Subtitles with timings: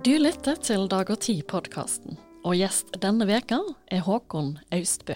[0.00, 3.58] Du lytter til Dag og Tid-podkasten, og gjest denne veka
[3.92, 5.12] er Håkon Austbø.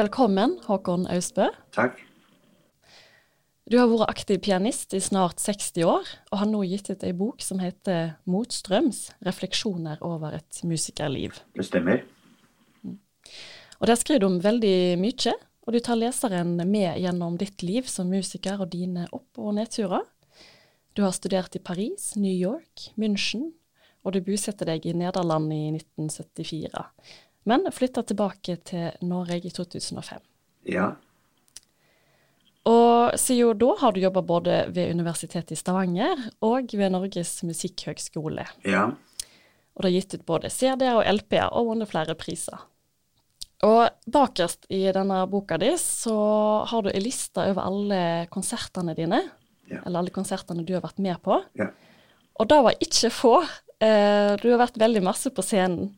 [0.00, 1.50] Velkommen, Håkon Austbø.
[1.76, 2.00] Takk.
[3.68, 7.12] Du har vært aktiv pianist i snart 60 år, og har nå gitt ut ei
[7.12, 11.36] bok som heter Motstrøms refleksjoner over et musikerliv.
[11.52, 12.06] Det stemmer.
[13.82, 17.86] Og Der skriver du om veldig mye, og du tar leseren med gjennom ditt liv
[17.90, 20.04] som musiker og dine opp- og nedturer.
[20.92, 23.52] Du har studert i Paris, New York, München,
[24.02, 26.82] og du bosetter deg i Nederland i 1974,
[27.48, 30.20] men flytter tilbake til Norge i 2005.
[30.68, 30.92] Ja.
[32.68, 38.44] Og siden da har du jobba både ved Universitetet i Stavanger og ved Norges musikkhøgskole.
[38.66, 38.90] Ja.
[39.72, 42.68] Og du har gitt ut både CD-er og LP-er og vunnet flere priser.
[43.62, 46.16] Og bakerst i denne boka di så
[46.66, 48.00] har du ei liste over alle
[48.32, 49.20] konsertene dine.
[49.70, 49.84] Ja.
[49.86, 51.38] Eller alle konsertene du har vært med på.
[51.58, 51.68] Ja.
[52.40, 53.34] Og det var ikke få.
[53.82, 55.92] Eh, du har vært veldig masse på scenen.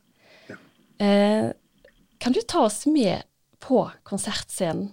[0.51, 0.59] Ja.
[1.07, 1.49] Eh,
[2.21, 3.25] kan du ta oss med
[3.65, 4.93] på konsertscenen?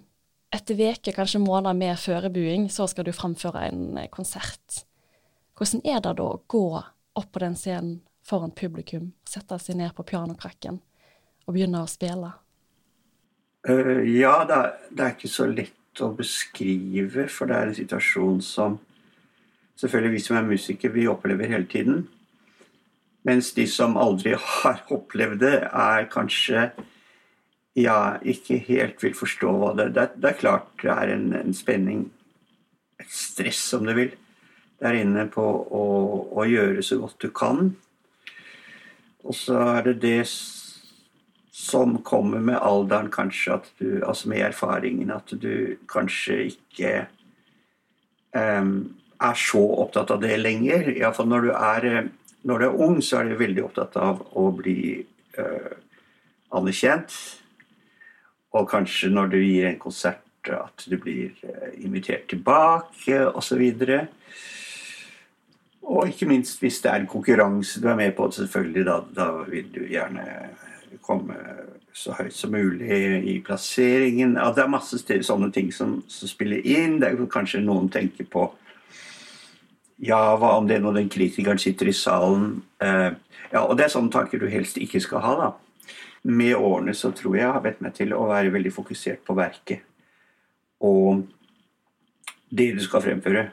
[0.51, 4.81] Etter uker, kanskje måneder med førebuing, så skal du framføre en eh, konsert.
[5.55, 9.95] Hvordan er det da å gå opp på den scenen foran publikum, sette seg ned
[9.95, 10.81] på pianokrakken
[11.47, 12.33] og begynne å spille?
[13.67, 17.77] Eh, ja, det er, det er ikke så lett å beskrive, for det er en
[17.77, 18.79] situasjon som
[19.77, 22.07] selvfølgelig vi som er musikere, vi opplever hele tiden.
[23.27, 26.71] Mens de som aldri har opplevd det, er kanskje
[27.77, 31.53] ja, ikke helt vil forstå hva det Det, det er klart det er en, en
[31.55, 32.09] spenning,
[32.99, 34.17] et stress om du vil,
[34.81, 35.85] der inne på å,
[36.33, 37.75] å gjøre så godt du kan.
[39.21, 40.25] Og så er det det
[41.61, 46.93] som kommer med alderen, kanskje, at du, altså med erfaringen, at du kanskje ikke
[48.33, 48.71] um,
[49.21, 50.89] er så opptatt av det lenger.
[50.95, 51.51] Iallfall når du
[52.41, 55.03] når du er ung, så er du veldig opptatt av å bli
[55.37, 55.75] uh,
[56.57, 57.13] anerkjent.
[58.57, 63.61] Og kanskje når du gir en konsert, at du blir uh, invitert tilbake, osv.
[65.85, 69.29] Og ikke minst hvis det er en konkurranse du er med på, selvfølgelig, da, da
[69.45, 70.25] vil du gjerne
[71.01, 71.35] komme
[71.93, 72.91] så høyt som mulig
[73.27, 74.37] i plasseringen.
[74.39, 76.99] Ja, det er masse sånne ting som, som, spiller inn.
[77.01, 78.49] Det er kanskje noen tenker på
[80.01, 82.63] Ja, hva om det når den kritikeren sitter i salen?
[82.81, 83.11] Eh,
[83.51, 85.49] ja, og det er sånne tanker du helst ikke skal ha, da.
[86.23, 89.35] Med årene så tror jeg jeg har bedt meg til å være veldig fokusert på
[89.37, 89.85] verket.
[90.81, 91.21] Og
[92.49, 93.45] det du skal fremføre.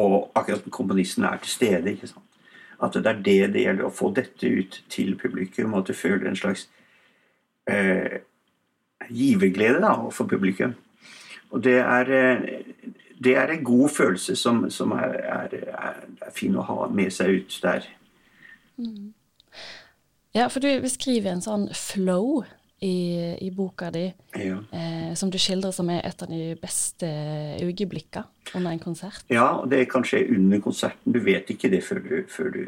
[0.00, 1.92] Og akkurat komponisten er til stede.
[1.92, 2.29] ikke sant?
[2.80, 5.96] At det er det det gjelder, å få dette ut til publikum, og at du
[5.96, 6.68] føler en slags
[7.68, 8.20] eh,
[9.10, 10.74] giverglede da, for publikum.
[11.50, 12.10] Og det er,
[13.24, 17.40] det er en god følelse som, som er, er, er, fin å ha med seg
[17.40, 17.88] ut der.
[18.78, 19.12] Mm.
[20.34, 22.44] Ja, for du beskriver en sånn flow
[22.80, 24.06] i, i boka di,
[24.40, 24.58] ja.
[24.72, 27.08] eh, som du skildrer som er et av de beste
[27.60, 29.24] øyeblikkene under en konsert.
[29.28, 31.12] Ja, og det kan skje under konserten.
[31.12, 32.62] Du vet ikke det før du, før du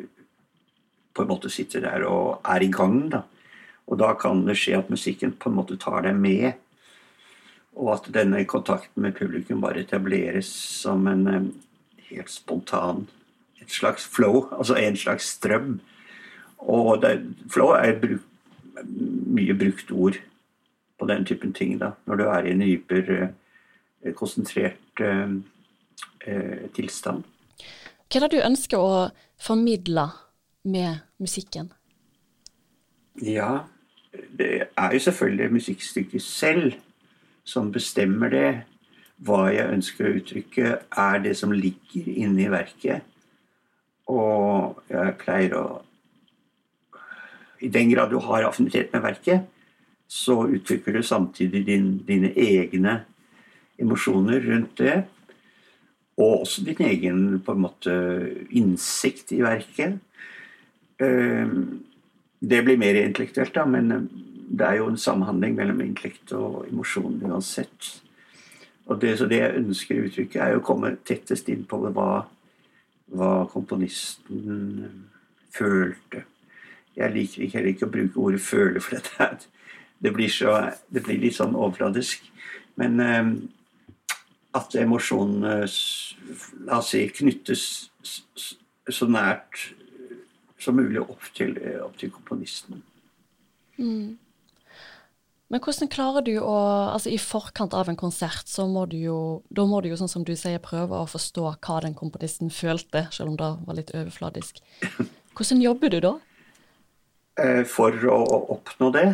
[1.13, 3.07] på en måte sitter der og er i gang.
[3.13, 3.23] da.
[3.89, 6.53] Og da kan det skje at musikken på en måte tar deg med.
[7.77, 10.49] Og at denne kontakten med publikum bare etableres
[10.83, 11.49] som en um,
[12.11, 13.07] helt spontan
[13.63, 15.81] Et slags flow, altså en slags strøm.
[16.59, 17.13] Og det,
[17.51, 18.25] flow er bruk,
[19.33, 20.19] mye brukt ord
[20.99, 21.79] på den typen ting.
[21.81, 25.37] da, Når du er i en hyper uh, konsentrert uh,
[26.75, 27.25] tilstand.
[28.13, 29.09] Hva er det du ønsker å
[29.41, 30.09] formidle
[30.65, 31.73] med musikken?
[33.23, 33.65] Ja,
[34.39, 36.73] det er jo selvfølgelig musikkstykket selv
[37.45, 38.51] som bestemmer det.
[39.23, 43.07] Hva jeg ønsker å uttrykke, er det som ligger inne i verket.
[44.11, 45.67] Og jeg pleier å
[47.63, 49.49] I den grad du har affinitet med verket,
[50.11, 52.99] så uttrykker du samtidig din, dine egne
[53.81, 54.97] emosjoner rundt det.
[56.21, 57.95] Og også din egen på en måte
[58.51, 59.97] innsikt i verket.
[60.99, 64.11] Det blir mer intellektuelt, da, men
[64.53, 67.95] det er jo en samhandling mellom intellekt og emosjon uansett.
[68.91, 72.11] Og det, så det jeg ønsker i uttrykket, er å komme tettest inn på hva,
[73.17, 75.09] hva komponisten
[75.55, 76.27] følte.
[76.97, 79.49] Jeg liker ikke, heller ikke å bruke ordet 'føle', for dette
[80.03, 82.25] det blir, så, det blir litt sånn overfladisk.
[82.81, 83.29] Men eh,
[84.59, 85.61] at emosjonene
[86.67, 87.63] la oss si, knyttes
[88.91, 89.71] så nært
[90.63, 92.83] som mulig opp til, opp til komponisten.
[93.79, 94.19] Mm.
[95.53, 96.57] Men hvordan klarer du å
[96.93, 99.17] Altså i forkant av en konsert, så må du jo
[99.51, 103.07] Da må du jo, sånn som du sier, prøve å forstå hva den komponisten følte,
[103.13, 104.61] selv om det var litt overfladisk.
[105.37, 106.13] Hvordan jobber du da?
[107.41, 108.19] Eh, for å
[108.57, 109.07] oppnå det?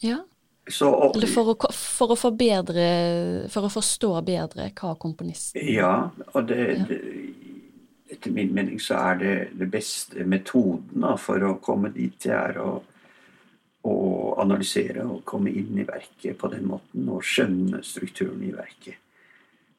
[0.00, 0.22] Ja.
[0.68, 2.86] Så, Eller for å, for å forbedre
[3.52, 6.86] For å forstå bedre hva komponisten Ja, og det, Ja.
[6.88, 6.98] det
[8.10, 12.34] Etter min mening så er det det beste metoden da, for å komme dit jeg
[12.34, 12.76] er å,
[13.82, 13.94] å
[14.38, 18.94] analysere og komme inn i verket på den måten og skjønne strukturen i verket.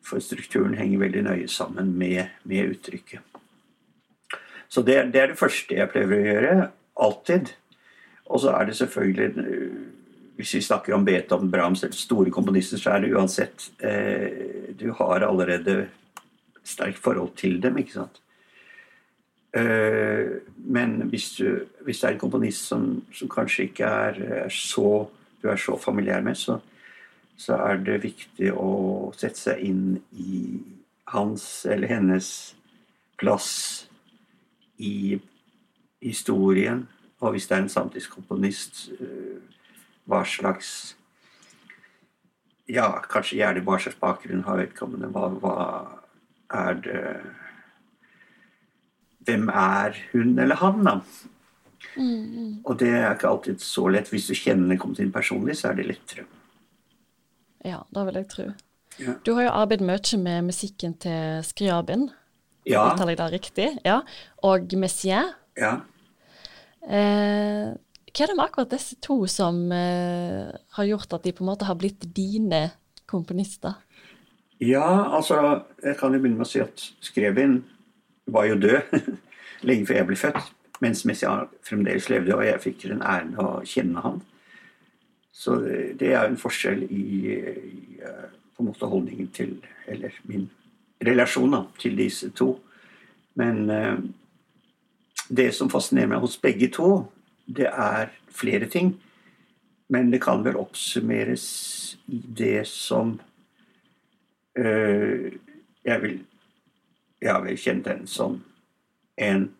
[0.03, 3.39] For strukturen henger veldig nøye sammen med, med uttrykket.
[4.67, 6.53] Så det, det er det første jeg prøver å gjøre.
[6.99, 7.53] Alltid.
[8.25, 9.33] Og så er det selvfølgelig
[10.37, 14.91] Hvis vi snakker om Beethoven, Brahms eller store komponister, så er det uansett eh, Du
[14.93, 15.87] har allerede
[16.63, 18.21] sterkt forhold til dem, ikke sant.
[19.55, 24.49] Eh, men hvis, du, hvis det er en komponist som, som kanskje ikke er, er
[24.49, 25.07] så
[25.41, 26.59] du er så familiær med, så,
[27.37, 30.59] så er det viktig å sette seg inn i
[31.13, 32.29] hans eller hennes
[33.17, 33.51] plass
[34.77, 35.17] i
[36.01, 36.87] historien.
[37.21, 39.39] Og hvis det er en samtidskomponist, eh,
[40.07, 40.93] hva slags
[42.69, 45.07] Ja, kanskje gjerne hva slags bakgrunn har vedkommende.
[45.07, 45.53] Hva, hva
[46.51, 47.03] er det
[49.23, 50.97] Hvem er hun eller han, da?
[52.67, 54.09] Og det er ikke alltid så lett.
[54.11, 56.25] Hvis du kjenner kommet personlig, så er det lettere.
[57.65, 58.45] Ja, det vil jeg tro.
[58.99, 59.13] Ja.
[59.25, 62.09] Du har jo arbeidet mye med musikken til Skriabin,
[62.65, 62.93] Ja.
[62.93, 63.67] uttaler jeg det riktig?
[63.85, 64.01] Ja.
[64.43, 65.33] Og Messiaen.
[65.57, 65.73] Ja.
[66.87, 67.73] Eh,
[68.17, 71.51] hva er det med akkurat disse to som eh, har gjort at de på en
[71.51, 72.69] måte har blitt dine
[73.05, 73.75] komponister?
[74.57, 77.59] Ja, altså Jeg kan jo begynne med å si at Skrevin
[78.25, 78.95] var jo død
[79.67, 80.53] lenge før jeg ble født.
[80.81, 84.19] Mens Messiaen fremdeles levde, og jeg fikk den æren å kjenne han.
[85.33, 90.13] Så det, er jo en forskjell i, i eh, på en måte holdningen til Eller
[90.25, 90.47] min
[91.05, 92.55] relasjon da, til disse to.
[93.37, 93.99] Men eh,
[95.29, 97.07] det som fascinerer meg hos begge to,
[97.47, 98.95] det er flere ting.
[99.89, 101.45] Men det kan vel oppsummeres
[102.11, 103.19] i det som
[104.57, 105.31] øh,
[105.85, 106.17] jeg vil
[107.21, 108.43] jeg har vel den som
[109.17, 109.51] en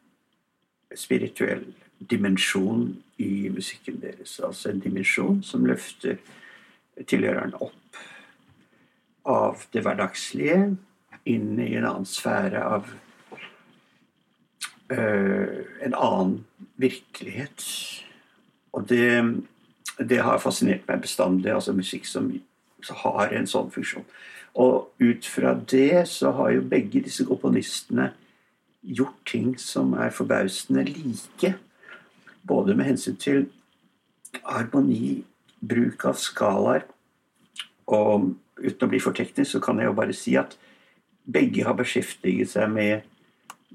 [0.96, 1.74] spirituell
[2.10, 4.40] dimensjon i musikken deres.
[4.44, 6.18] Altså en dimensjon som løfter
[7.08, 8.02] tilhøreren opp
[9.26, 10.78] av det hverdagslige
[11.26, 12.94] inn i en annen sfære av
[14.90, 16.46] en annen
[16.80, 17.64] virkelighet.
[18.74, 19.10] Og det,
[20.00, 21.52] det har fascinert meg bestandig.
[21.54, 22.30] Altså musikk som,
[22.84, 24.06] som har en sånn funksjon.
[24.58, 28.12] Og ut fra det så har jo begge disse komponistene
[28.82, 31.54] gjort ting som er forbausende like.
[32.48, 33.48] Både med hensyn til
[34.46, 35.24] harmoni,
[35.60, 36.88] bruk av skalaer.
[37.88, 40.58] Og uten å bli for teknisk, så kan jeg jo bare si at
[41.28, 43.06] begge har beskjeftiget seg med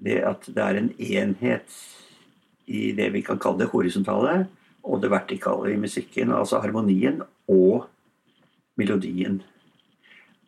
[0.03, 1.79] det at det er en enhet
[2.67, 4.47] i det vi kan kalle det horisontale,
[4.83, 6.33] og det vertikale i musikken.
[6.35, 7.87] Altså harmonien og
[8.79, 9.43] melodien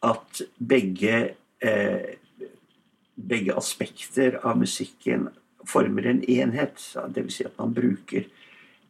[0.05, 2.17] at begge, eh,
[3.15, 5.29] begge aspekter av musikken
[5.67, 6.97] former en enhet.
[7.15, 7.35] Dvs.
[7.35, 8.25] Si at man bruker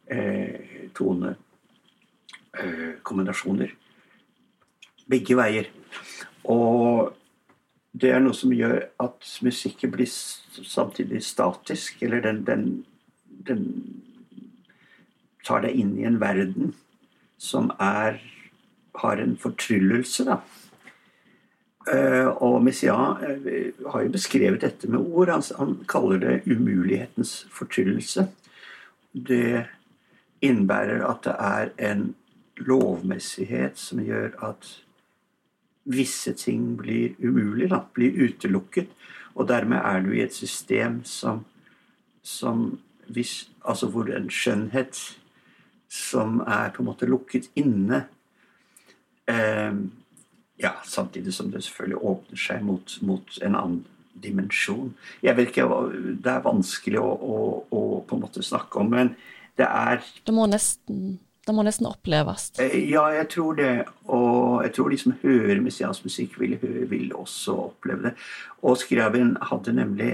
[0.07, 3.75] eh, tonekombinasjoner eh,
[5.09, 5.65] begge veier.
[6.51, 7.13] Og
[8.01, 12.01] det er noe som gjør at musikken blir samtidig statisk.
[12.03, 12.65] Eller den, den,
[13.47, 13.63] den
[15.45, 16.73] tar deg inn i en verden
[17.39, 18.19] som er,
[18.99, 20.41] har en fortryllelse, da.
[21.85, 25.29] Uh, og Messiaen uh, har jo beskrevet dette med ord.
[25.29, 28.25] Han, han, kaller det umulighetens fortryllelse.
[29.13, 29.67] Det
[30.41, 32.07] innebærer at det er en
[32.57, 34.71] lovmessighet som gjør at
[35.85, 38.89] visse ting blir umulig, da, blir utelukket.
[39.35, 41.45] Og dermed er du i et system som,
[42.23, 44.97] som hvis, Altså hvor en skjønnhet
[45.89, 48.03] som er på en måte lukket inne
[49.25, 49.73] eh,
[50.61, 53.79] ja, samtidig som det selvfølgelig åpner seg mot, mot en annen
[54.23, 54.93] dimensjon.
[55.23, 55.67] Jeg vet ikke,
[56.23, 57.39] Det er vanskelig å, å,
[57.69, 59.15] å, på en måte snakke om, men
[59.57, 62.49] det er Du må nesten, det må nesten oppleves.
[62.57, 63.85] Ja, jeg tror det.
[64.09, 68.13] Og jeg tror de som hører messiansk musikk, vil, vil, også oppleve det.
[68.65, 70.11] Og Skreven hadde nemlig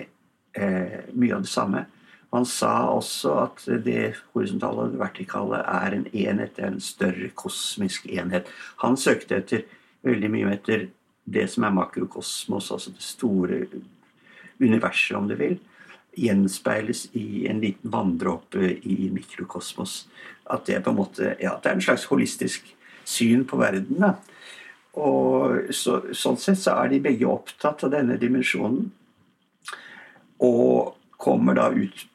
[0.60, 1.86] eh, mye av det samme.
[2.32, 6.84] Han sa også at det horisontale og det vertikale er en enhet, det er en
[6.84, 8.48] større kosmisk enhet.
[8.84, 9.66] Han søkte etter
[10.08, 10.88] veldig mye etter
[11.32, 13.66] det som er makrokosmos, altså det store
[14.62, 15.60] universet, om du vil,
[16.18, 20.06] gjenspeiles i en liten vanndråpe i mikrokosmos.
[20.52, 22.68] At det er på en måte, ja, det er en slags holistisk
[23.08, 24.02] syn på verden.
[24.04, 24.16] Da.
[25.00, 28.90] Og så, sånn sett så er de begge opptatt av denne dimensjonen.
[30.44, 32.08] Og kommer da ut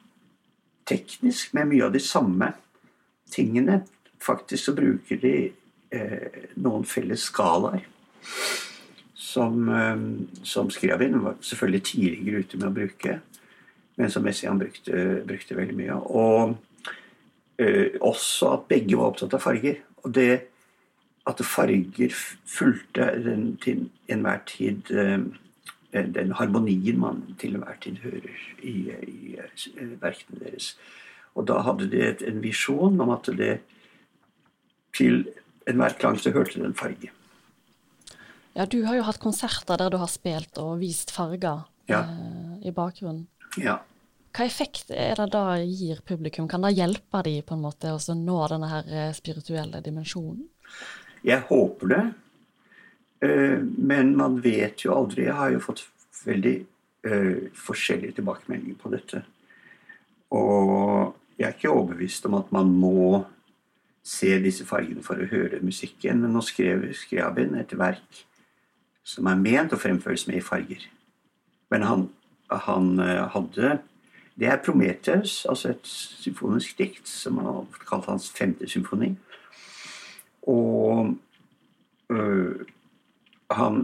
[0.86, 2.50] teknisk med mye av de samme
[3.32, 3.80] tingene.
[4.22, 5.36] Faktisk så bruker de
[5.94, 7.86] eh, noen felles skalaer.
[9.14, 10.04] Som, eh,
[10.44, 13.18] som Skriabin var selvfølgelig tidligere ute med å bruke,
[13.96, 15.96] men som Messian brukte, brukte veldig mye.
[15.96, 16.56] Og
[17.58, 19.80] eh, også at begge var opptatt av farger.
[20.04, 20.30] Og det
[21.26, 22.12] at farger
[22.46, 25.24] fulgte den til enhver tid eh,
[25.92, 29.36] den harmonien man til enhver tid hører i, i,
[29.80, 30.74] i verkene deres.
[31.34, 33.58] Og da hadde de en visjon om at det
[34.96, 35.26] til
[35.68, 37.10] enhver klang så hørte det en farge.
[38.56, 42.04] Ja, du har jo hatt konserter der du har spilt og vist farger ja.
[42.04, 43.26] eh, i bakgrunnen.
[43.60, 43.80] Ja.
[44.36, 46.48] Hva effekt er det da gir publikum?
[46.48, 50.44] Kan det hjelpe de på en måte å nå denne her eh, spirituelle dimensjonen?
[51.24, 52.02] Jeg håper det.
[53.24, 55.24] Eh, men man vet jo aldri.
[55.30, 55.86] Jeg har jo fått
[56.26, 56.56] veldig
[57.06, 59.20] uh, forskjellige tilbakemeldinger på dette.
[60.34, 63.22] Og jeg er ikke overbevist om at man må
[64.06, 66.22] se disse fargene for å høre musikken.
[66.22, 68.24] Men nå skrev Skriabin et verk
[69.06, 70.82] som er ment å fremføres med i farger.
[71.70, 72.06] Men han,
[72.50, 73.78] han uh, hadde
[74.36, 79.14] Det er Prometheus, altså et symfonisk dikt som han har kalt hans femte symfoni.
[80.46, 81.16] Og
[82.10, 82.60] øh,
[83.50, 83.80] han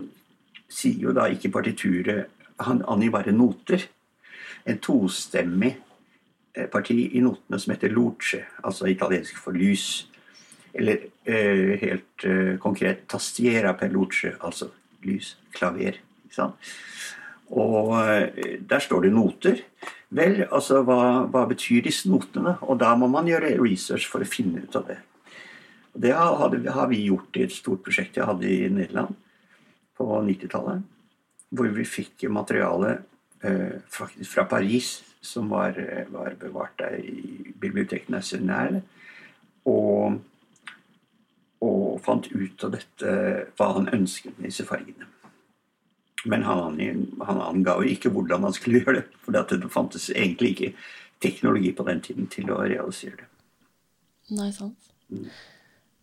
[0.69, 2.27] sier jo da ikke partituret
[2.61, 3.89] Han angir bare noter.
[4.67, 5.73] En tostemmig
[6.55, 10.09] eh, parti i notene som heter luce, altså italiensk for lys.
[10.75, 14.69] Eller øh, helt øh, konkret tastiera per luce, altså
[15.03, 15.39] lys.
[15.53, 15.99] Klaver.
[17.53, 17.93] Og
[18.69, 19.59] der står det noter.
[20.13, 22.55] Vel, altså hva, hva betyr disse notene?
[22.65, 24.99] Og da må man gjøre research for å finne ut av det.
[25.93, 29.17] Og Det hadde, har vi gjort i et stort prosjekt jeg hadde i Nederland
[29.99, 30.85] på 90-tallet.
[31.53, 32.99] Hvor vi fikk materiale
[33.45, 38.81] eh, faktisk fra Paris, som var, eh, var bevart der i Biblioteket National.
[39.69, 40.21] Og,
[41.61, 43.13] og, fant ut av dette
[43.57, 45.07] hva han ønsket med disse fargene.
[46.25, 46.79] Men han,
[47.27, 49.07] han anga jo ikke hvordan han skulle gjøre det.
[49.25, 50.73] For det fantes egentlig ikke
[51.23, 53.29] teknologi på den tiden til å realisere det.
[54.33, 54.93] Nei, sant.
[55.13, 55.27] Mm.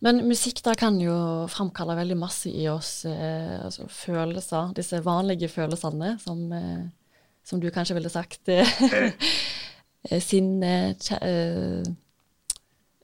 [0.00, 1.14] Men musikk da kan jo
[1.52, 4.72] framkalle veldig masse i oss eh, altså følelser.
[4.76, 6.86] Disse vanlige følelsene som, eh,
[7.44, 8.48] som du kanskje ville sagt.
[8.48, 9.12] Eh,
[10.24, 10.72] sinne,
[11.20, 11.90] eh,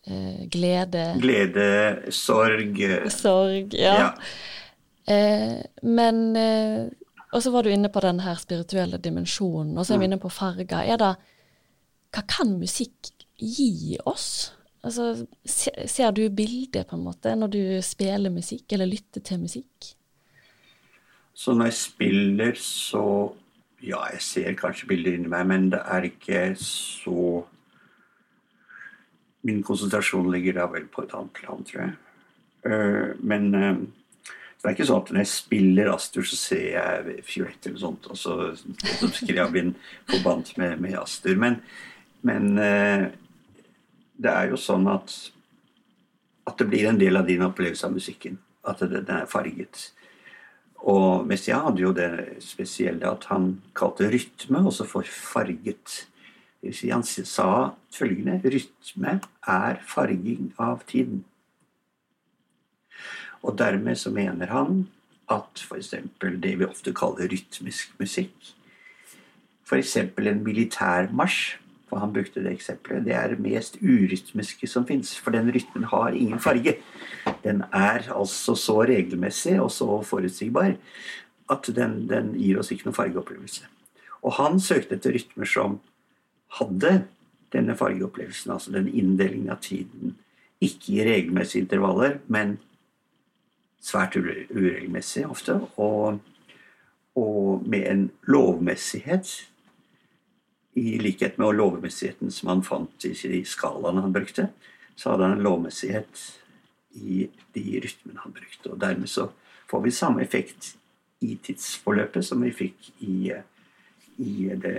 [0.09, 1.69] eh, glede Glede,
[2.17, 2.81] sorg.
[3.13, 3.97] Sorg, ja.
[4.01, 4.09] ja.
[5.13, 6.23] Eh, men
[7.37, 10.11] Og så var du inne på den her spirituelle dimensjonen, og så er vi mm.
[10.11, 10.79] inne på farger.
[10.81, 11.15] Er det
[12.17, 14.55] Hva kan musikk gi oss?
[14.87, 19.91] Altså, ser du bildet, på en måte, når du spiller musikk, eller lytter til musikk?
[21.35, 23.33] Så når jeg spiller, så
[23.85, 27.45] Ja, jeg ser kanskje bilder inni meg, men det er ikke så
[29.45, 31.93] Min konsentrasjon ligger da vel på et annet plan, tror jeg.
[32.65, 33.55] Uh, men
[34.67, 38.09] det er ikke sånn at når jeg spiller Astur, så ser jeg Fiolett eller sånt,
[38.11, 39.11] og så, så
[39.53, 39.63] bli
[40.11, 41.37] forbandt med, med Astur.
[41.39, 41.61] Men,
[42.27, 43.05] men uh,
[44.19, 45.15] det er jo sånn at,
[46.51, 48.41] at det blir en del av din opplevelse av musikken.
[48.67, 49.93] At den er farget.
[50.83, 52.11] Og Messia hadde jo det
[52.43, 56.03] spesielle at han kalte rytme også for farget.
[56.59, 61.23] Det vil si, han sa følgende rytme er farging av tiden.
[63.47, 64.87] Og dermed så mener han
[65.31, 65.95] at f.eks.
[66.21, 68.35] det vi ofte kaller rytmisk musikk,
[69.67, 69.97] f.eks.
[69.97, 75.15] en militærmarsj for han brukte det eksempelet, det er det mest urytmiske som fins.
[75.23, 76.75] For den rytmen har ingen farge.
[77.45, 80.75] Den er altså så regelmessig og så forutsigbar
[81.51, 83.69] at den, den gir oss ikke noen fargeopplevelse.
[84.27, 85.79] Og han søkte etter rytmer som
[86.59, 87.05] hadde
[87.55, 90.17] denne fargeopplevelsen, altså den inndelingen av tiden.
[90.59, 92.57] Ikke i regelmessige intervaller, men
[93.87, 95.61] svært uregelmessig ofte.
[95.77, 96.19] Og,
[97.17, 99.31] og med en lovmessighet
[100.77, 104.51] i likhet med lovmessigheten som han fant i de skalaene han brukte,
[104.97, 106.25] så hadde han en lovmessighet
[106.97, 107.27] i
[107.57, 108.73] de rytmene han brukte.
[108.73, 109.31] Og dermed så
[109.71, 110.75] får vi samme effekt
[111.25, 113.33] i tidsforløpet som vi fikk i,
[114.21, 114.77] i det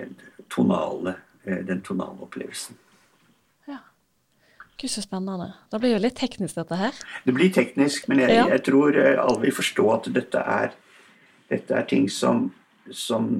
[0.53, 2.77] tonale, eh, den tonale opplevelsen.
[4.77, 5.51] Gud, så spennende.
[5.71, 6.99] Da blir jo litt teknisk, dette her.
[7.25, 8.45] Det blir teknisk, men jeg, ja.
[8.53, 10.75] jeg tror eh, alle vil forstå at dette er,
[11.49, 12.51] dette er ting som,
[12.93, 13.31] som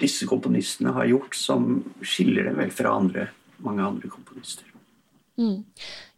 [0.00, 3.28] disse komponistene har gjort, som skiller dem vel fra andre,
[3.64, 4.68] mange andre komponister.
[5.40, 5.64] Mm.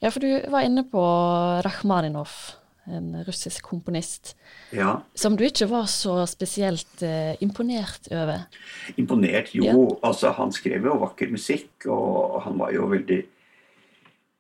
[0.02, 1.02] Ja, for du var inne på
[1.64, 2.35] Rakhmaninov
[2.87, 4.37] en russisk komponist,
[4.70, 5.02] Ja.
[5.14, 8.46] som du ikke var så spesielt eh, imponert over.
[8.96, 9.54] Imponert?
[9.54, 10.08] Jo, Ja.
[10.08, 13.26] altså han skrev jo vakker musikk, og han var jo veldig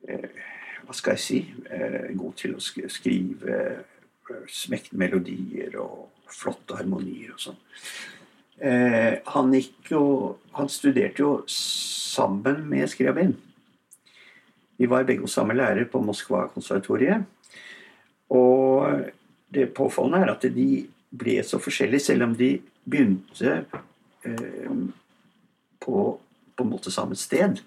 [0.06, 1.38] Hva skal jeg si?
[1.70, 7.58] Eh, god til å skrive eh, smekte melodier og flotte harmonier og sånn.
[8.56, 9.54] Eh, han
[10.52, 13.36] Han studerte jo sammen med Skriabin.
[14.78, 17.24] Vi var begge samme lærer på Moskva-konservatoriet.
[18.30, 19.10] Og
[19.52, 23.64] det påfallende er at de ble så forskjellige, selv om de begynte
[24.24, 24.70] eh,
[25.80, 26.20] på
[26.56, 27.60] på en måte samme sted.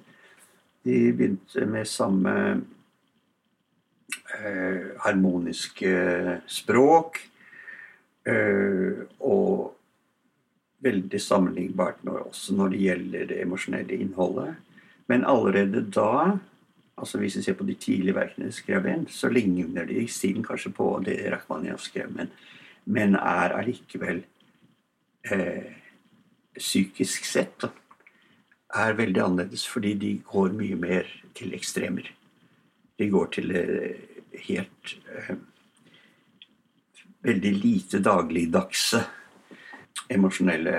[0.90, 2.36] De begynte med samme
[4.34, 5.92] eh, harmoniske
[6.50, 7.20] språk.
[8.26, 9.76] eh, og
[10.84, 14.56] veldig sammenlignbart når, også når det gjelder det emosjonelle innholdet.
[15.10, 16.38] Men allerede da,
[16.98, 20.46] altså hvis vi ser på de tidlige verkene skrev inn, så ligner de i stilen
[20.46, 22.32] kanskje på det Rakhmaninov skrev, men,
[22.86, 24.24] men er allikevel
[25.32, 25.76] eh,
[26.60, 27.72] psykisk sett da,
[28.70, 31.08] er veldig annerledes fordi de går mye mer
[31.38, 32.10] til ekstremer.
[33.00, 34.02] De går til eh,
[34.46, 35.36] helt eh,
[37.26, 39.02] veldig lite dagligdagse
[40.10, 40.76] emosjonelle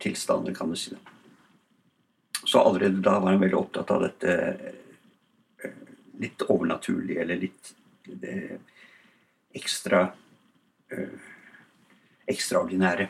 [0.00, 0.90] tilstander, kan du si.
[0.90, 0.98] det.
[2.44, 4.34] Så allerede da var han veldig opptatt av dette
[5.64, 5.78] eh,
[6.20, 7.72] litt overnaturlige, eller litt
[8.04, 8.58] det,
[9.56, 10.02] ekstra
[10.92, 11.30] eh,
[12.30, 13.08] ekstraordinære.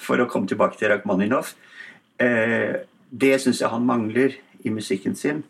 [0.00, 1.52] For å komme tilbake til Rakhmaninov.
[2.20, 5.42] Eh, det syns jeg han mangler i musikken sin.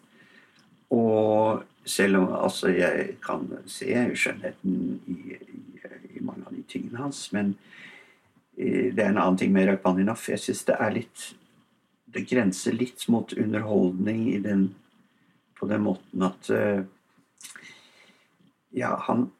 [0.90, 7.04] Og selv om altså, jeg kan se skjønnheten i, i, i mange av de tingene
[7.04, 7.54] hans, men
[8.56, 10.24] eh, det er en annen ting med Rakhmaninov.
[10.32, 11.28] Jeg syns det er litt
[12.10, 14.64] Det grenser litt mot underholdning den,
[15.54, 16.82] på den måten at eh,
[18.74, 19.30] Ja, han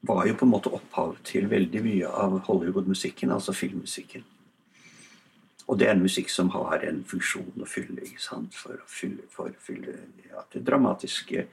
[0.00, 4.24] var jo på en måte opphav til veldig mye av Hollywood-musikken, altså filmmusikken.
[5.70, 8.02] Og det er en musikk som har en funksjon å fylle
[8.50, 11.44] for å fylle, for å fylle ja, det dramatiske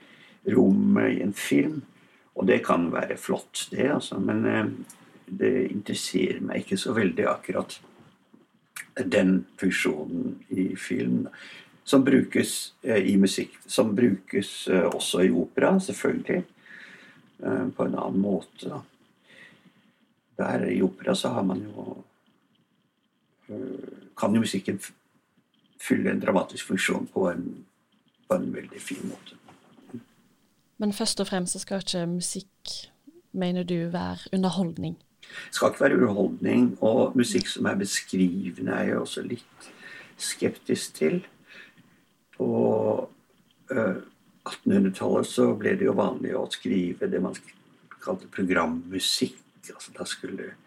[0.49, 1.83] rommet i en film.
[2.33, 4.71] Og det kan være flott, det, altså, men eh,
[5.27, 7.77] det interesserer meg ikke så veldig akkurat
[8.97, 11.27] den funksjonen i film.
[11.87, 13.57] Som brukes eh, i musikk.
[13.65, 16.43] Som brukes eh, også i opera, selvfølgelig.
[17.43, 18.81] Eh, på en annen måte, da.
[20.37, 22.03] Der i opera så har man jo
[24.17, 24.79] Kan jo musikken
[25.81, 27.43] fylle en dramatisk funksjon på en,
[28.27, 29.37] på en veldig fin måte.
[30.77, 32.73] Men først og fremst så skal ikke musikk,
[33.31, 34.97] mener du, være underholdning.
[35.21, 39.71] Det skal ikke være underholdning, og musikk som er beskrivende, er jeg også litt
[40.17, 41.19] skeptisk til.
[42.37, 43.09] På
[43.71, 43.97] eh,
[44.47, 47.35] 1800-tallet så ble det jo vanlig å skrive det man
[48.03, 49.41] kalte programmusikk.
[49.73, 50.66] Altså da skulle eh,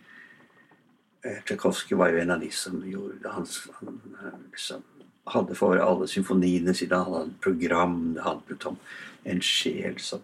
[1.21, 3.47] Tsjajkovskij var jo en av de som gjorde Han,
[3.81, 4.83] han eh, liksom
[5.31, 7.97] hadde for alle symfoniene sine han hadde et program.
[8.15, 8.79] Det handlet om
[9.25, 10.23] en sjel som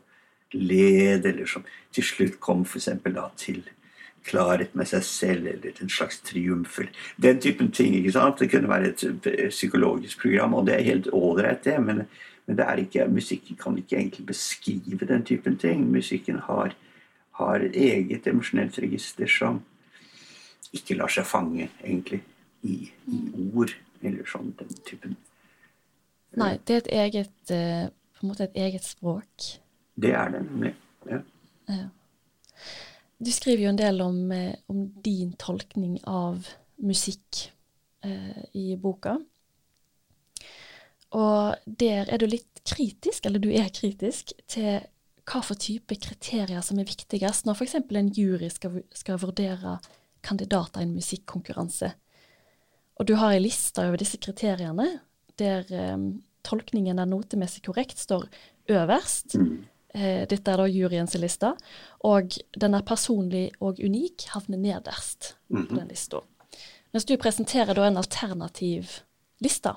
[0.52, 2.88] led, eller som til slutt kom f.eks.
[3.04, 3.62] da til
[4.26, 6.80] klarhet med seg selv, eller en slags triumf.
[7.22, 7.94] Den typen ting.
[7.94, 8.40] ikke sant?
[8.40, 11.76] Det kunne være et eh, psykologisk program, og det er helt ålreit, det.
[11.82, 12.02] Men,
[12.46, 15.86] men det ikke, musikken kan ikke egentlig beskrive den typen ting.
[15.90, 16.74] Musikken har,
[17.38, 19.62] har et eget emosjonelt register som
[20.74, 22.22] ikke lar seg fange, egentlig,
[22.66, 22.78] i,
[23.12, 23.20] i
[23.52, 23.74] ord.
[24.04, 25.14] Eller sånn den typen.
[26.36, 29.46] Nei, det er et eget, eh, på en måte et eget språk.
[29.96, 30.74] Det er det nemlig.
[31.08, 31.22] Ja.
[31.72, 31.86] Ja.
[33.16, 36.44] Du skriver jo en del om, eh, om din tolkning av
[36.76, 37.46] musikk
[38.04, 39.16] eh, i boka.
[41.16, 44.82] Og der er du litt kritisk, eller du er kritisk, til
[45.26, 47.78] hva for type kriterier som er viktigst når f.eks.
[47.80, 49.78] en jury skal, skal vurdere
[50.22, 51.92] kandidater i en musikkonkurranse.
[52.96, 55.00] Og du har ei liste over disse kriteriene,
[55.36, 55.96] der eh,
[56.46, 58.28] tolkningen er notemessig korrekt står
[58.72, 59.36] øverst.
[59.96, 61.52] Eh, dette er da juryens liste.
[62.04, 66.22] Og den er personlig og unik, havner nederst på den lista.
[66.92, 69.02] Mens du presenterer da en alternativ
[69.44, 69.74] liste,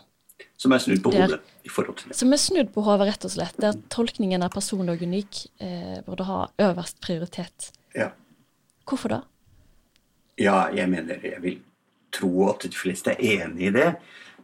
[0.56, 2.16] Som er snudd på hodet i forhold til det.
[2.16, 3.58] som er snudd på hodet, rett og slett.
[3.60, 7.72] Der tolkningen er personlig og unik, eh, burde ha øverst prioritet.
[7.96, 8.12] Ja.
[8.88, 9.22] Hvorfor da?
[10.40, 11.60] Ja, jeg mener jeg vil
[12.16, 13.90] tro at de fleste er enig i det.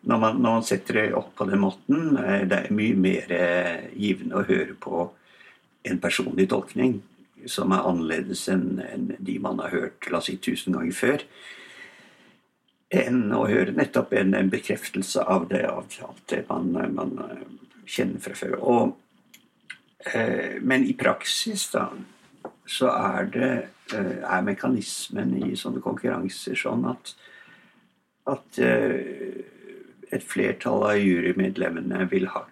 [0.05, 3.31] Når man, når man setter det opp på den måten, eh, det er mye mer
[3.33, 5.05] eh, givende å høre på
[5.87, 6.99] en personlig tolkning
[7.49, 11.23] som er annerledes enn de man har hørt la oss si, tusen ganger før,
[12.89, 17.45] enn å høre nettopp en, en bekreftelse av det, av alt det man, man eh,
[17.85, 18.59] kjenner fra før.
[18.61, 18.95] Og,
[20.61, 21.87] men i praksis, da,
[22.65, 23.51] så er det
[23.93, 27.13] eh, er mekanismen i sånne konkurranser sånn at,
[28.31, 29.43] at eh,
[30.13, 32.45] et flertall av jurymedlemmene vil ha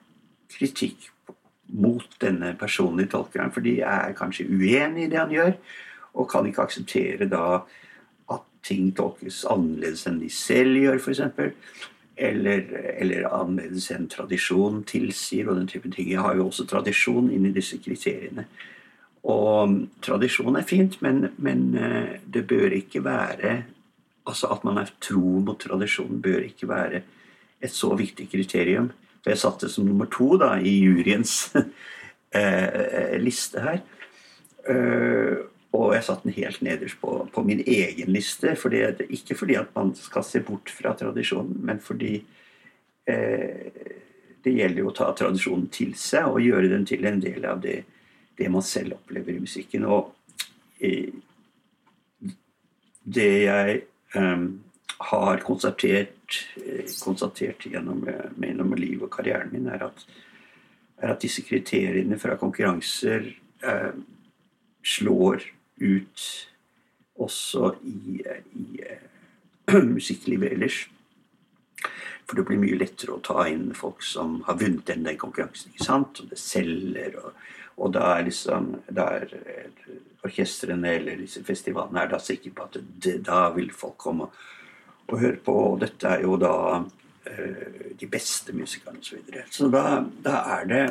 [0.54, 1.10] kritikk
[1.74, 5.56] mot denne personlige tolkeren, for de er kanskje uenig i det han gjør,
[6.14, 7.64] og kan ikke akseptere da
[8.34, 11.24] at ting tolkes annerledes enn de selv gjør, f.eks.
[12.14, 12.68] Eller,
[13.02, 16.12] eller annerledes enn tradisjon tilsier, og den type ting.
[16.14, 18.46] Jeg har jo også tradisjon inni disse kriteriene.
[19.24, 23.62] Og tradisjon er fint, men, men eh, det bør ikke være
[24.24, 27.02] Altså at man er tro mot tradisjonen, bør ikke være
[27.60, 28.86] et så viktig kriterium.
[29.20, 31.34] For jeg satte som nummer to da, i juryens
[32.40, 33.82] eh, liste her.
[34.64, 38.56] Uh, og jeg satte den helt nederst på, på min egen liste.
[38.56, 42.14] Fordi, ikke fordi at man skal se bort fra tradisjonen, men fordi
[43.10, 43.72] eh,
[44.44, 47.64] det gjelder jo å ta tradisjonen til seg og gjøre den til en del av
[47.64, 47.82] det
[48.38, 49.86] det man selv opplever i musikken.
[49.86, 50.14] Og
[53.04, 53.82] det jeg
[54.16, 54.64] um,
[55.04, 56.40] har konstatert,
[57.04, 58.06] konstatert gjennom,
[58.40, 60.06] gjennom livet og karrieren min, er at,
[60.98, 63.28] er at, disse kriteriene fra konkurranser
[63.66, 63.94] uh,
[64.84, 65.46] slår
[65.84, 66.26] ut
[67.24, 68.22] også i,
[68.56, 68.82] i
[69.98, 70.84] musikklivet ellers.
[72.24, 75.74] For det blir mye lettere å ta inn folk som har vunnet den, den konkurransen.
[75.74, 76.22] ikke sant?
[76.24, 77.36] Og det selger, og,
[77.78, 79.32] og da er liksom da er
[80.24, 85.18] orkestrene eller disse festivalene er da sikre på at det, da vil folk komme og,
[85.20, 85.56] høre på.
[85.74, 89.10] Og dette er jo da uh, de beste musikerne osv.
[89.10, 89.48] Så, videre.
[89.52, 89.84] så da,
[90.24, 90.86] da er det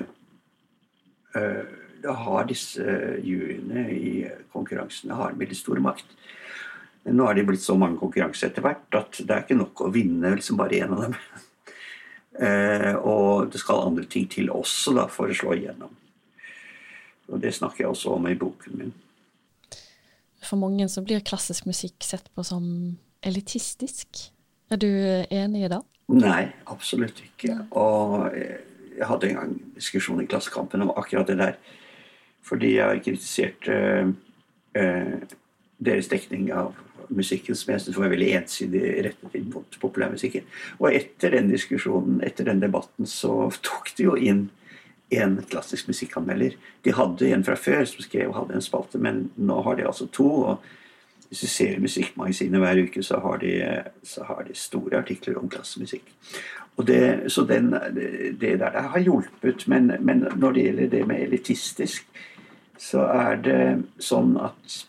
[1.36, 2.82] uh, Da har disse
[3.22, 6.16] juryene i konkurransene har veldig stor makt.
[7.04, 9.84] Men nå har det blitt så mange konkurranser etter hvert at det er ikke nok
[9.86, 11.16] å vinne liksom bare én av dem.
[12.42, 15.94] uh, og det skal andre ting til også da for å slå igjennom.
[17.30, 18.92] Og det snakker jeg også om i boken min.
[20.42, 22.64] For mange så blir klassisk musikk sett på som
[23.22, 24.26] elitistisk.
[24.72, 25.80] Er du enig i det?
[26.12, 27.56] Nei, absolutt ikke.
[27.78, 31.58] Og jeg hadde en gang diskusjon i Klassekampen om akkurat det der.
[32.42, 33.76] Fordi jeg kritiserte
[34.74, 35.14] eh,
[35.78, 36.74] deres dekning av
[37.12, 40.46] musikken som jeg syntes var veldig ensidig rettet inn mot populærmusikken.
[40.80, 44.48] Og etter den diskusjonen, etter den debatten, så tok de jo inn
[45.12, 46.56] én klassisk musikkanmelder.
[46.84, 49.86] De hadde en fra før som skrev og hadde en spalte, men nå har de
[49.86, 50.28] altså to.
[50.42, 55.38] og Hvis du ser Musikkmagasinet hver uke, så har, de, så har de store artikler
[55.38, 56.12] om klassemusikk.
[56.76, 57.72] Og det, så den,
[58.40, 59.68] det der har hjulpet.
[59.68, 62.06] Men, men når det gjelder det med elitistisk,
[62.78, 63.64] så er det
[64.02, 64.86] sånn at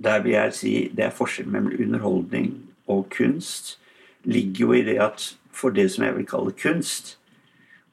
[0.00, 2.52] der vil jeg si det er forskjell mellom underholdning
[2.88, 3.78] og kunst,
[4.24, 7.16] ligger jo i det at for det som jeg vil kalle kunst,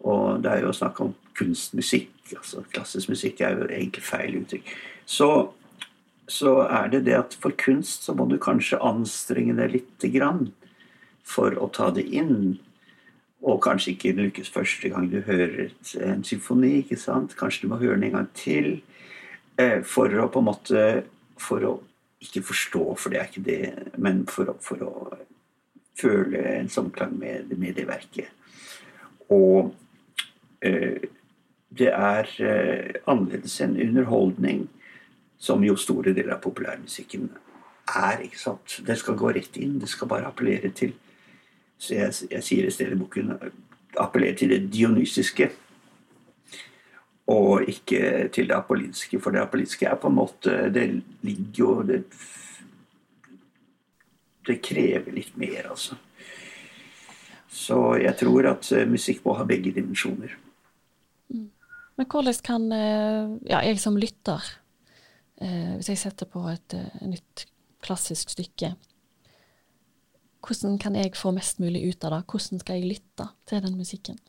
[0.06, 2.12] og det er jo snakk om kunstmusikk.
[2.38, 4.70] altså Klassisk musikk er jo egentlig feil uttrykk.
[5.06, 5.30] Så,
[6.28, 10.52] så er det det at for kunst så må du kanskje anstrenge deg lite grann
[11.28, 12.58] for å ta det inn.
[13.48, 15.70] Og kanskje ikke lykkes første gang du hører
[16.04, 16.80] en symfoni.
[16.82, 17.36] ikke sant?
[17.38, 18.82] Kanskje du må høre den en gang til
[19.58, 20.88] eh, for å på en måte
[21.38, 21.76] For å
[22.18, 24.94] ikke forstå, for det er ikke det, men for å, for å
[25.94, 28.32] føle en samklang med, med det verket.
[29.30, 29.70] Og
[31.78, 34.68] det er eh, annerledes enn underholdning,
[35.38, 37.30] som jo store deler av populærmusikken
[37.94, 38.24] er.
[38.24, 38.80] ikke sant?
[38.88, 39.78] Det skal gå rett inn.
[39.80, 40.96] Det skal bare appellere til
[41.78, 43.36] Så jeg, jeg sier i stedet boken
[44.02, 45.52] appellere til det dionysiske.
[47.30, 51.82] Og ikke til det apollinske, for det apollinske er på en måte Det ligger jo
[51.84, 52.04] Det,
[54.48, 55.98] det krever litt mer, altså.
[57.50, 60.38] Så jeg tror at eh, musikk må ha begge dimensjoner.
[61.98, 64.44] Men hvordan kan eh, ja, jeg som lytter,
[65.42, 67.48] eh, hvis jeg setter på et, eh, nytt
[67.82, 68.76] klassisk stykke,
[70.46, 72.22] hvordan kan jeg få mest mulig ut av det?
[72.30, 74.20] Hvordan skal jeg lytte til den musikken?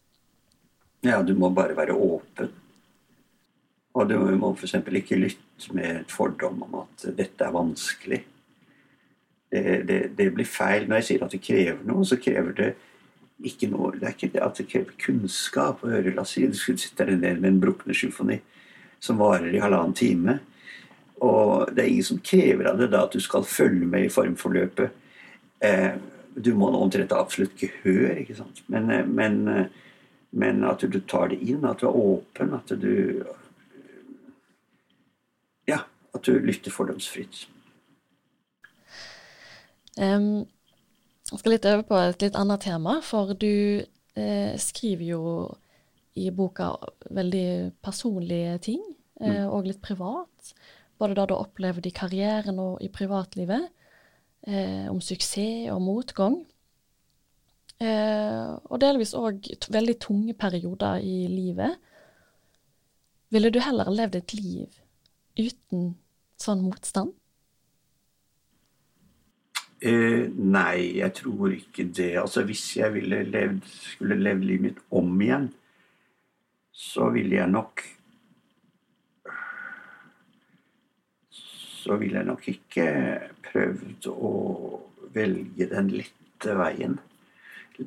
[1.05, 2.57] Ja, du må bare være åpen.
[3.99, 4.75] Og du må f.eks.
[4.75, 8.19] ikke lytte med et fordom om at dette er vanskelig.
[9.49, 10.89] Det, det, det, blir feil.
[10.89, 12.69] Når jeg sier at det krever noe, så krever det
[13.45, 16.47] ikke noe, Det er ikke det at det krever kunnskap å høre La oss si
[16.47, 18.41] du skulle sitte der nede med en Brukne symfoni
[19.01, 20.41] som varer i halvannen time.
[21.23, 24.13] Og det er ingen som krever av deg da at du skal følge med i
[24.13, 24.91] formforløpet.
[25.63, 25.93] Eh,
[26.35, 28.63] du må omtrent absolutt gehør, ikke sant.
[28.67, 29.67] Men, eh, men, eh,
[30.31, 33.25] men, at du tar det inn, at du er åpen, at du
[35.69, 35.83] Ja,
[36.15, 37.47] at du lytter fordomsfritt.
[39.99, 40.47] Um,
[41.29, 43.85] jeg skal litt over på et litt annet tema, for du
[44.19, 45.23] eh, skriver jo
[46.19, 46.73] i boka
[47.15, 48.81] veldig personlige ting,
[49.21, 49.49] eh, mm.
[49.53, 50.55] og litt privat.
[50.99, 53.69] både det du har opplevd i karrieren og i privatlivet,
[54.49, 56.41] eh, om suksess og motgang.
[57.79, 61.77] Eh, og delvis òg veldig tunge perioder i livet.
[63.31, 64.81] Ville du heller levd et liv
[65.39, 65.93] uten
[66.41, 67.15] sånn motstand?
[69.79, 72.17] Eh, nei, jeg tror ikke det.
[72.19, 75.53] Altså Hvis jeg levd, skulle levd livet mitt om igjen,
[76.73, 77.83] så ville jeg nok
[81.79, 82.89] Så ville jeg nok ikke
[83.47, 84.31] prøvd å
[85.15, 86.99] velge den lette veien.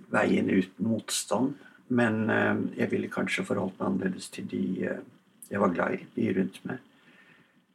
[0.10, 1.52] Veien uten motstand.
[1.92, 5.04] Men eh, jeg ville kanskje forholdt meg annerledes til de eh,
[5.52, 6.80] jeg var glad i, de rundt meg.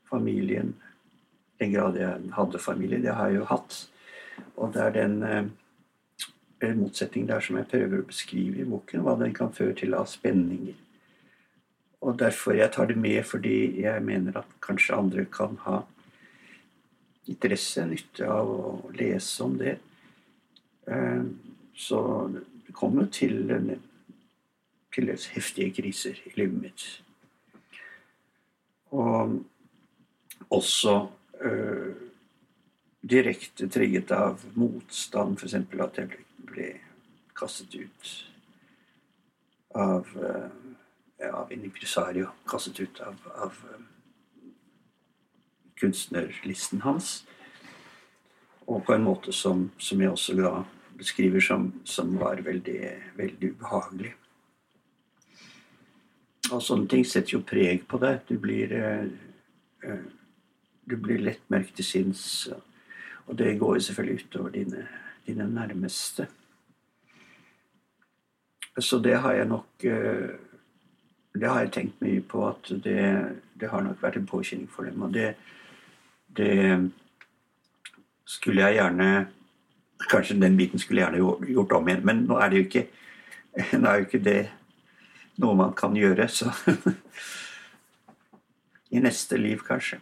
[0.09, 0.73] Familien.
[1.61, 3.03] Den grad jeg hadde familie.
[3.05, 3.77] Det har jeg jo hatt.
[4.57, 9.17] Og det er den eh, motsetningen der som jeg prøver å beskrive i boken, hva
[9.21, 10.77] den kan føre til av spenninger.
[12.07, 15.83] Og derfor jeg tar det med, fordi jeg mener at kanskje andre kan ha
[17.27, 19.77] interesse, nytte av å lese om det.
[20.87, 21.25] Eh,
[21.77, 22.01] så
[22.33, 23.51] det kommer til,
[24.95, 26.87] til heftige kriser i livet mitt.
[28.97, 29.41] Og
[30.51, 31.09] også
[31.41, 31.95] øh,
[33.07, 35.55] direkte trigget av motstand, f.eks.
[35.55, 36.71] at jeg ble, ble,
[37.37, 38.13] kastet ut
[39.77, 42.33] av, øh, av en impresario.
[42.49, 44.51] Kastet ut av, av øh,
[45.81, 47.27] kunstnerlisten hans.
[48.67, 50.55] Og på en måte som, som jeg også da
[50.97, 52.81] beskriver som, som var veldig,
[53.17, 54.15] veldig ubehagelig.
[56.55, 58.23] Og sånne ting setter jo preg på deg.
[58.29, 59.07] Du blir, eh,
[59.85, 60.07] eh,
[60.87, 62.25] du blir lett merket til sinns.
[63.27, 64.89] Og det går jo selvfølgelig utover dine,
[65.27, 66.27] dine, nærmeste.
[68.79, 70.29] Så det har jeg nok eh,
[71.35, 74.85] Det har jeg tenkt mye på at det, det har nok vært en påkjenning for
[74.85, 75.03] dem.
[75.03, 75.35] Og det,
[76.37, 76.91] det
[78.25, 79.27] skulle jeg gjerne
[80.11, 82.83] Kanskje den biten skulle jeg gjerne gjort om igjen, men nå er det jo ikke,
[83.81, 84.41] nå er jo ikke det
[85.41, 86.53] noe man kan gjøre, så
[88.95, 89.99] I neste liv, kanskje.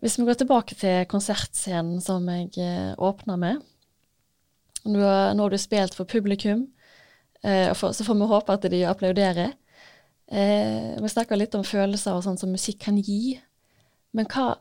[0.00, 3.60] Hvis vi går tilbake til konsertscenen som jeg eh, åpna med.
[4.88, 6.64] Nå har du spilt for publikum,
[7.44, 9.52] eh, så får vi håpe at de applauderer.
[10.32, 13.38] Eh, vi snakka litt om følelser og sånn som musikk kan gi.
[14.16, 14.56] Men hva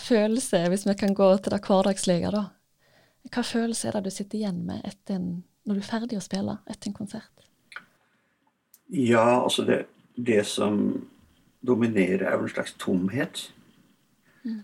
[0.00, 2.46] følelse, hvis vi kan gå til det hverdagslige, da?
[3.28, 4.80] Hva følelse er det du sitter igjen med
[5.12, 5.26] en
[5.64, 7.44] når du er ferdig å spille etter en konsert?
[8.88, 9.82] Ja, altså det,
[10.16, 11.04] det som
[11.66, 13.46] dominerer, er jo en slags tomhet.
[14.44, 14.62] Mm.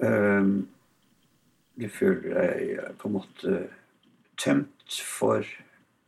[0.00, 0.68] Um,
[1.80, 3.58] du føler deg på en måte
[4.40, 5.44] tømt for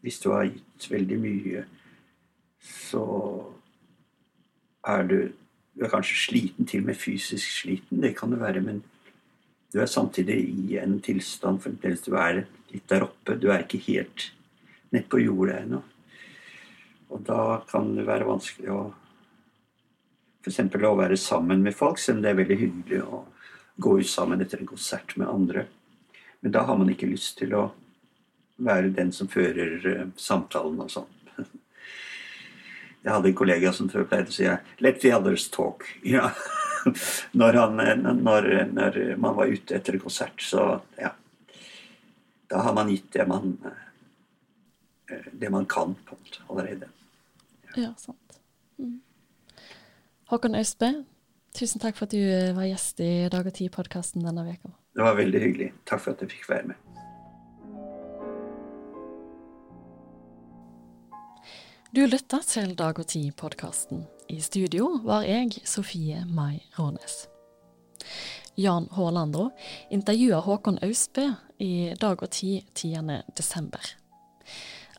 [0.02, 1.60] Hvis du har gitt veldig mye,
[2.58, 3.04] så
[4.82, 5.18] er du
[5.72, 8.02] Du er kanskje sliten, til og med fysisk sliten.
[8.02, 8.82] Det kan du være, men
[9.72, 13.38] du er samtidig i en tilstand fremdeles du er litt der oppe.
[13.40, 14.26] Du er ikke helt
[14.92, 15.80] nede på jorda ennå.
[17.08, 18.82] Og da kan det være vanskelig å
[20.42, 20.58] F.eks.
[20.74, 23.22] å være sammen med folk, selv om det er veldig hyggelig å
[23.82, 25.66] gå ut sammen etter en konsert med andre.
[26.42, 27.68] Men da har man ikke lyst til å
[28.62, 31.08] være den som fører uh, samtalen og sånn.
[33.02, 35.86] Jeg hadde en kollega som pleide å si 'let the others talk'.
[36.16, 36.30] Ja.
[37.32, 41.12] når, han, når, når, man var ute etter en konsert, så ja
[42.52, 43.58] da har man gitt det man,
[45.08, 46.88] eh, det man kan på en måte allerede.
[47.62, 48.40] Ja, ja sant.
[48.78, 49.00] Mm.
[50.32, 50.86] Håkon Østbø,
[51.52, 54.70] tusen takk for at du eh, var gjest i Dag og Tid-podkasten denne veka.
[54.96, 55.66] Det var veldig hyggelig.
[55.84, 56.78] Takk for at jeg fikk være med.
[61.92, 64.06] Du lytta til Dag og Tid-podkasten.
[64.32, 67.26] I studio var jeg, Sofie Mai Rånes.
[68.56, 69.50] Jan Haalandro,
[69.92, 71.28] intervjuer Håkon Austbø
[71.60, 72.96] i Dag og Tid 10.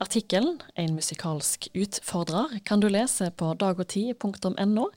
[0.03, 4.87] Artikkelen, en musikalsk utfordrer, kan du lese på dagogtid.no,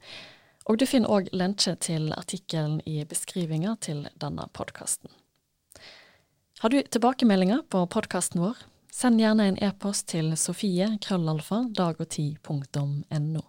[0.66, 5.12] og du finner òg lenke til artikkelen i beskrivinga til denne podkasten.
[6.58, 8.58] Har du tilbakemeldinger på podkasten vår,
[8.90, 13.46] send gjerne en e-post til sofie krøllalfa dagogtid.no.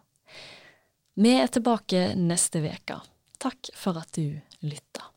[1.18, 3.02] Vi er tilbake neste uke.
[3.42, 5.10] Takk for at du lytta.